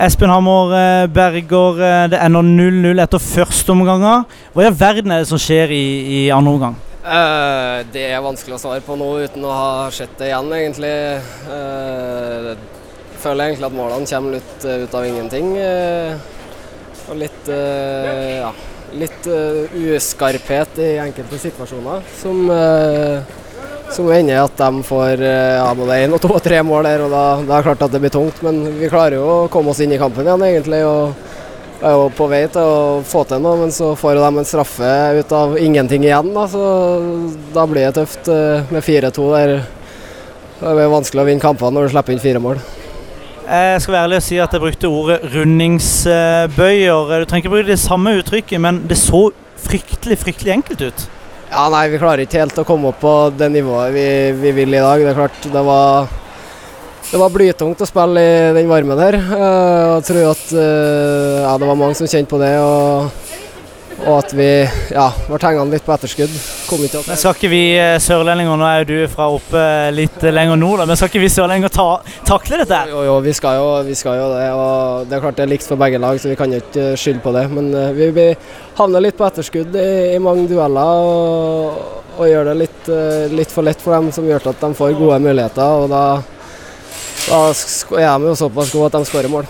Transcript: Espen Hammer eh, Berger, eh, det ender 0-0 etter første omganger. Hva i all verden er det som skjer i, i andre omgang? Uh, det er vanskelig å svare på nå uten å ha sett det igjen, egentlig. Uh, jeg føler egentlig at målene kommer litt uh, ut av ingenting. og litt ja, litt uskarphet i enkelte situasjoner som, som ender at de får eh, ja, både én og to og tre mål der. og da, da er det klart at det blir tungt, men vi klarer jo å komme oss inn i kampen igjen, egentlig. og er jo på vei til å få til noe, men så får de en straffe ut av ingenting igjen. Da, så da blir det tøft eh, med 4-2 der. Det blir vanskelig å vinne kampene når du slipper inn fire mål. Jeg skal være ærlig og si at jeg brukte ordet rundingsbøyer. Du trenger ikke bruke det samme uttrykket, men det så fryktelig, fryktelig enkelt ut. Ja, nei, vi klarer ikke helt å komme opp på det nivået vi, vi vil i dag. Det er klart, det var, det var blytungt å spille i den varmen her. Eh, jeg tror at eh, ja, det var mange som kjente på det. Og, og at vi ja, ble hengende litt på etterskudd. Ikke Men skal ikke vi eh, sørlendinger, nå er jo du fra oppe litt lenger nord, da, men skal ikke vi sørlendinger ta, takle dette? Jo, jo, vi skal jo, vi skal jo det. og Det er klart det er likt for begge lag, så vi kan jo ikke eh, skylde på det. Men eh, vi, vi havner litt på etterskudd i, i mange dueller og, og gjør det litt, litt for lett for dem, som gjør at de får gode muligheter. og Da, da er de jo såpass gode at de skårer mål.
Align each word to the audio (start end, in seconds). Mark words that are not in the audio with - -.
Espen 0.00 0.30
Hammer 0.32 0.70
eh, 0.72 1.06
Berger, 1.12 1.80
eh, 1.84 2.06
det 2.08 2.20
ender 2.24 2.40
0-0 2.40 3.02
etter 3.02 3.20
første 3.20 3.74
omganger. 3.74 4.22
Hva 4.54 4.62
i 4.64 4.68
all 4.70 4.78
verden 4.80 5.12
er 5.12 5.20
det 5.20 5.28
som 5.28 5.40
skjer 5.40 5.74
i, 5.76 5.84
i 6.08 6.20
andre 6.32 6.54
omgang? 6.56 6.78
Uh, 7.04 7.82
det 7.92 8.06
er 8.06 8.22
vanskelig 8.24 8.56
å 8.56 8.60
svare 8.62 8.80
på 8.84 8.96
nå 8.96 9.10
uten 9.26 9.44
å 9.44 9.52
ha 9.52 9.74
sett 9.92 10.14
det 10.16 10.30
igjen, 10.30 10.48
egentlig. 10.56 10.94
Uh, 11.50 12.54
jeg 13.10 13.20
føler 13.20 13.50
egentlig 13.50 13.68
at 13.68 13.76
målene 13.76 14.08
kommer 14.08 14.38
litt 14.38 14.64
uh, 14.64 14.78
ut 14.86 14.96
av 14.96 15.08
ingenting. 15.10 15.52
og 17.10 17.20
litt 17.20 17.48
ja, 17.50 18.50
litt 18.94 19.26
uskarphet 19.26 20.78
i 20.78 20.90
enkelte 21.02 21.40
situasjoner 21.42 22.04
som, 22.20 22.44
som 23.94 24.10
ender 24.14 24.42
at 24.42 24.56
de 24.58 24.84
får 24.86 25.22
eh, 25.24 25.56
ja, 25.58 25.68
både 25.76 25.98
én 26.04 26.14
og 26.14 26.22
to 26.22 26.30
og 26.34 26.42
tre 26.44 26.62
mål 26.66 26.86
der. 26.86 27.04
og 27.06 27.12
da, 27.14 27.24
da 27.42 27.56
er 27.56 27.56
det 27.56 27.66
klart 27.68 27.84
at 27.86 27.94
det 27.94 28.00
blir 28.04 28.14
tungt, 28.14 28.40
men 28.46 28.62
vi 28.78 28.90
klarer 28.92 29.18
jo 29.18 29.26
å 29.26 29.50
komme 29.52 29.72
oss 29.72 29.82
inn 29.82 29.92
i 29.94 30.00
kampen 30.00 30.28
igjen, 30.28 30.46
egentlig. 30.46 30.84
og 30.86 31.28
er 31.80 31.94
jo 31.96 32.08
på 32.12 32.26
vei 32.28 32.42
til 32.52 32.60
å 32.60 33.00
få 33.06 33.22
til 33.28 33.40
noe, 33.40 33.56
men 33.62 33.70
så 33.72 33.94
får 33.96 34.18
de 34.18 34.26
en 34.28 34.48
straffe 34.48 34.90
ut 35.16 35.32
av 35.32 35.56
ingenting 35.58 36.04
igjen. 36.04 36.32
Da, 36.36 36.46
så 36.50 36.64
da 37.54 37.64
blir 37.68 37.88
det 37.88 37.94
tøft 37.96 38.28
eh, 38.32 38.68
med 38.72 38.84
4-2 38.84 39.28
der. 39.34 39.54
Det 40.60 40.74
blir 40.76 40.92
vanskelig 40.92 41.22
å 41.22 41.28
vinne 41.30 41.42
kampene 41.42 41.72
når 41.76 41.88
du 41.88 41.94
slipper 41.94 42.14
inn 42.14 42.22
fire 42.22 42.42
mål. 42.42 42.60
Jeg 43.50 43.80
skal 43.82 43.94
være 43.96 44.06
ærlig 44.06 44.18
og 44.20 44.26
si 44.28 44.36
at 44.38 44.52
jeg 44.54 44.62
brukte 44.62 44.90
ordet 44.92 45.16
rundingsbøyer. 45.32 47.24
Du 47.24 47.30
trenger 47.30 47.42
ikke 47.42 47.54
bruke 47.56 47.72
det 47.72 47.80
samme 47.82 48.12
uttrykket, 48.20 48.60
men 48.62 48.84
det 48.86 49.00
så 49.00 49.30
fryktelig, 49.64 50.20
fryktelig 50.20 50.54
enkelt 50.60 50.84
ut. 50.84 51.08
Ja, 51.50 51.64
nei, 51.66 51.88
vi 51.90 51.98
klarer 51.98 52.22
ikke 52.22 52.44
helt 52.44 52.58
å 52.62 52.64
komme 52.66 52.92
opp 52.92 53.00
på 53.02 53.12
det 53.34 53.48
nivået 53.50 53.90
vi, 53.90 54.06
vi 54.38 54.52
vil 54.54 54.70
i 54.70 54.82
dag. 54.82 55.00
Det 55.02 55.10
er 55.10 55.16
klart, 55.18 55.38
det 55.50 55.62
var, 55.66 56.06
det 57.08 57.18
var 57.18 57.32
blytungt 57.34 57.82
å 57.82 57.88
spille 57.90 58.22
i 58.22 58.52
den 58.54 58.70
varmen 58.70 59.02
her. 59.02 59.18
Eh, 59.18 59.86
jeg 59.96 60.04
tror 60.06 60.28
at 60.30 60.44
eh, 60.54 61.40
ja, 61.42 61.56
det 61.58 61.70
var 61.72 61.80
mange 61.80 61.98
som 61.98 62.06
kjente 62.06 62.30
på 62.30 62.38
det. 62.38 62.52
Og, 62.62 63.29
og 64.00 64.14
at 64.22 64.32
vi 64.36 64.48
ja, 64.94 65.06
ble 65.26 65.38
hengende 65.42 65.76
litt 65.76 65.84
på 65.84 65.92
etterskudd. 65.92 66.32
Ikke 66.32 67.02
Men 67.04 67.18
skal 67.20 67.34
ikke 67.36 67.50
vi 67.52 67.62
eh, 67.76 67.96
sørlendinger, 68.02 68.56
nå 68.56 68.66
er 68.66 68.82
jo 68.82 68.88
du 68.88 69.12
fra 69.12 69.28
oppe 69.34 69.62
litt 69.94 70.24
lenger 70.24 70.58
nord, 70.60 70.80
da, 70.80 70.88
men 70.88 70.98
skal 70.98 71.10
ikke 71.10 71.22
vi 71.22 71.30
sørlendinger 71.32 71.72
ta, 71.74 71.88
takle 72.28 72.62
dette? 72.62 72.80
Jo, 72.92 73.02
jo, 73.06 73.18
vi 73.24 73.34
skal 73.36 73.60
jo, 73.60 73.68
vi 73.86 73.96
skal 73.98 74.20
jo 74.20 74.26
det. 74.32 74.48
og 74.56 75.08
Det 75.10 75.16
er 75.18 75.24
klart 75.26 75.40
det 75.40 75.46
er 75.46 75.52
likt 75.52 75.68
for 75.68 75.80
begge 75.80 76.00
lag, 76.02 76.20
så 76.20 76.32
vi 76.32 76.38
kan 76.40 76.52
jo 76.54 76.62
ikke 76.62 76.86
eh, 76.92 76.98
skylde 77.00 77.24
på 77.24 77.34
det. 77.36 77.46
Men 77.52 77.72
eh, 77.76 77.94
vi, 77.96 78.10
vi 78.16 78.28
havner 78.80 79.04
litt 79.04 79.18
på 79.20 79.28
etterskudd 79.28 79.76
i, 79.76 79.88
i 80.14 80.20
mange 80.22 80.48
dueller 80.50 81.06
og, 81.06 81.80
og 82.16 82.28
gjør 82.28 82.50
det 82.50 82.58
litt, 82.60 82.92
litt 83.36 83.52
for 83.52 83.66
lett 83.66 83.80
for 83.80 83.96
dem, 83.96 84.10
som 84.14 84.28
gjør 84.28 84.50
at 84.52 84.64
de 84.64 84.72
får 84.76 84.96
gode 84.98 85.20
muligheter. 85.24 85.84
og 85.84 85.90
Da, 85.92 86.04
da 87.28 87.42
er 88.00 88.16
de 88.16 88.32
jo 88.32 88.38
såpass 88.46 88.72
gode 88.72 88.90
at 88.90 88.98
de 88.98 89.10
skårer 89.12 89.32
mål. 89.32 89.48